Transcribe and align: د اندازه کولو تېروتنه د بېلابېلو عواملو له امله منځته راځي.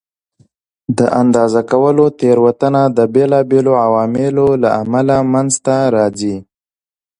د 0.97 0.99
اندازه 1.21 1.61
کولو 1.71 2.05
تېروتنه 2.19 2.81
د 2.97 2.99
بېلابېلو 3.13 3.71
عواملو 3.85 4.47
له 4.63 4.69
امله 4.81 5.17
منځته 5.33 5.75
راځي. 5.95 6.35